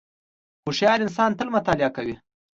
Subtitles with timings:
[0.63, 2.15] •هوښیار انسان تل مطالعه کوي.